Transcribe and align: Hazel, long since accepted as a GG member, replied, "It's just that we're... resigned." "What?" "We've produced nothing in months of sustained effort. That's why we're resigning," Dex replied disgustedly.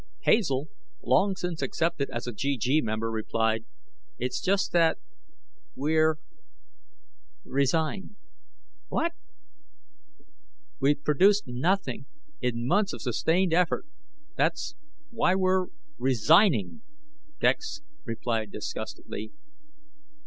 Hazel, 0.21 0.67
long 1.03 1.35
since 1.35 1.61
accepted 1.61 2.09
as 2.09 2.25
a 2.25 2.33
GG 2.33 2.81
member, 2.81 3.11
replied, 3.11 3.65
"It's 4.17 4.41
just 4.41 4.71
that 4.71 4.97
we're... 5.75 6.15
resigned." 7.45 8.15
"What?" 8.87 9.11
"We've 10.79 11.03
produced 11.03 11.43
nothing 11.45 12.07
in 12.41 12.65
months 12.65 12.93
of 12.93 13.03
sustained 13.03 13.53
effort. 13.53 13.85
That's 14.35 14.73
why 15.11 15.35
we're 15.35 15.67
resigning," 15.99 16.81
Dex 17.39 17.81
replied 18.03 18.49
disgustedly. 18.51 19.31